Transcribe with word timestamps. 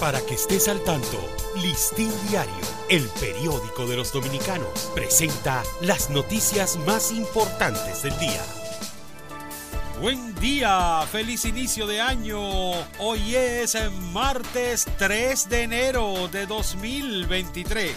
Para 0.00 0.20
que 0.20 0.34
estés 0.34 0.68
al 0.68 0.82
tanto, 0.82 1.18
Listín 1.62 2.10
Diario, 2.28 2.52
el 2.90 3.08
periódico 3.20 3.86
de 3.86 3.96
los 3.96 4.12
dominicanos, 4.12 4.90
presenta 4.94 5.62
las 5.80 6.10
noticias 6.10 6.76
más 6.78 7.12
importantes 7.12 8.02
del 8.02 8.18
día. 8.18 8.42
Buen 10.00 10.34
día, 10.34 11.02
feliz 11.10 11.44
inicio 11.44 11.86
de 11.86 12.00
año. 12.00 12.40
Hoy 12.98 13.36
es 13.36 13.76
martes 14.12 14.86
3 14.98 15.48
de 15.48 15.62
enero 15.62 16.28
de 16.28 16.46
2023. 16.46 17.94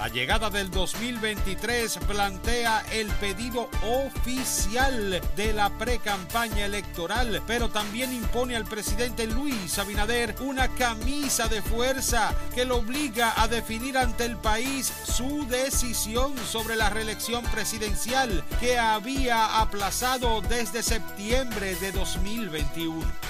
La 0.00 0.08
llegada 0.08 0.48
del 0.48 0.70
2023 0.70 1.98
plantea 2.08 2.82
el 2.90 3.06
pedido 3.08 3.68
oficial 3.82 5.20
de 5.36 5.52
la 5.52 5.68
pre-campaña 5.68 6.64
electoral, 6.64 7.42
pero 7.46 7.68
también 7.68 8.10
impone 8.10 8.56
al 8.56 8.64
presidente 8.64 9.26
Luis 9.26 9.78
Abinader 9.78 10.34
una 10.40 10.68
camisa 10.68 11.48
de 11.48 11.60
fuerza 11.60 12.34
que 12.54 12.64
lo 12.64 12.78
obliga 12.78 13.34
a 13.42 13.46
definir 13.46 13.98
ante 13.98 14.24
el 14.24 14.38
país 14.38 14.90
su 15.04 15.46
decisión 15.46 16.34
sobre 16.38 16.76
la 16.76 16.88
reelección 16.88 17.44
presidencial 17.52 18.42
que 18.58 18.78
había 18.78 19.60
aplazado 19.60 20.40
desde 20.40 20.82
septiembre 20.82 21.74
de 21.74 21.92
2021. 21.92 23.29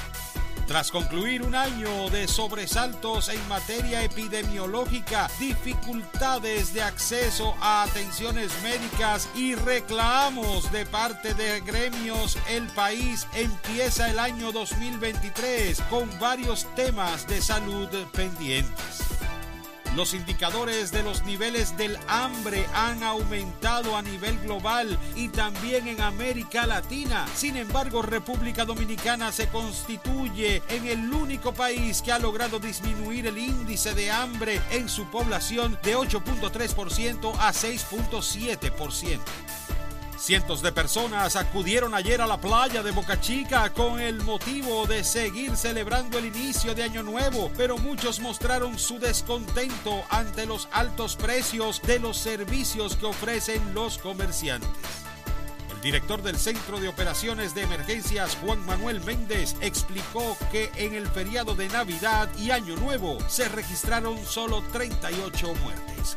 Tras 0.70 0.92
concluir 0.92 1.42
un 1.42 1.56
año 1.56 2.08
de 2.10 2.28
sobresaltos 2.28 3.28
en 3.28 3.48
materia 3.48 4.04
epidemiológica, 4.04 5.28
dificultades 5.40 6.72
de 6.72 6.80
acceso 6.80 7.56
a 7.60 7.82
atenciones 7.82 8.52
médicas 8.62 9.28
y 9.34 9.56
reclamos 9.56 10.70
de 10.70 10.86
parte 10.86 11.34
de 11.34 11.60
gremios, 11.62 12.38
el 12.48 12.68
país 12.68 13.26
empieza 13.34 14.12
el 14.12 14.20
año 14.20 14.52
2023 14.52 15.80
con 15.90 16.08
varios 16.20 16.72
temas 16.76 17.26
de 17.26 17.42
salud 17.42 17.88
pendientes. 18.12 19.09
Los 19.96 20.14
indicadores 20.14 20.92
de 20.92 21.02
los 21.02 21.24
niveles 21.24 21.76
del 21.76 21.98
hambre 22.06 22.64
han 22.74 23.02
aumentado 23.02 23.96
a 23.96 24.02
nivel 24.02 24.38
global 24.38 24.96
y 25.16 25.28
también 25.28 25.88
en 25.88 26.00
América 26.00 26.64
Latina. 26.64 27.26
Sin 27.34 27.56
embargo, 27.56 28.00
República 28.00 28.64
Dominicana 28.64 29.32
se 29.32 29.48
constituye 29.48 30.62
en 30.68 30.86
el 30.86 31.12
único 31.12 31.52
país 31.52 32.02
que 32.02 32.12
ha 32.12 32.20
logrado 32.20 32.60
disminuir 32.60 33.26
el 33.26 33.38
índice 33.38 33.92
de 33.94 34.12
hambre 34.12 34.60
en 34.70 34.88
su 34.88 35.06
población 35.06 35.76
de 35.82 35.96
8.3% 35.96 37.34
a 37.38 37.52
6.7%. 37.52 39.18
Cientos 40.20 40.60
de 40.60 40.70
personas 40.70 41.34
acudieron 41.34 41.94
ayer 41.94 42.20
a 42.20 42.26
la 42.26 42.38
playa 42.38 42.82
de 42.82 42.90
Boca 42.90 43.18
Chica 43.22 43.72
con 43.72 43.98
el 43.98 44.20
motivo 44.22 44.86
de 44.86 45.02
seguir 45.02 45.56
celebrando 45.56 46.18
el 46.18 46.26
inicio 46.26 46.74
de 46.74 46.82
Año 46.82 47.02
Nuevo, 47.02 47.50
pero 47.56 47.78
muchos 47.78 48.20
mostraron 48.20 48.78
su 48.78 48.98
descontento 48.98 50.04
ante 50.10 50.44
los 50.44 50.68
altos 50.72 51.16
precios 51.16 51.80
de 51.80 52.00
los 52.00 52.18
servicios 52.18 52.96
que 52.96 53.06
ofrecen 53.06 53.72
los 53.72 53.96
comerciantes 53.96 54.68
director 55.82 56.22
del 56.22 56.36
Centro 56.36 56.78
de 56.78 56.88
Operaciones 56.88 57.54
de 57.54 57.62
Emergencias, 57.62 58.36
Juan 58.42 58.64
Manuel 58.66 59.00
Méndez, 59.00 59.56
explicó 59.60 60.36
que 60.52 60.70
en 60.76 60.94
el 60.94 61.06
feriado 61.08 61.54
de 61.54 61.68
Navidad 61.68 62.28
y 62.38 62.50
Año 62.50 62.76
Nuevo 62.76 63.18
se 63.28 63.48
registraron 63.48 64.18
solo 64.26 64.62
38 64.72 65.54
muertes. 65.62 66.16